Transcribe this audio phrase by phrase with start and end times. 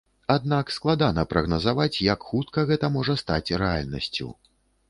[0.35, 4.27] Аднак складана прагназаваць, як хутка гэта можа стаць рэальнасцю.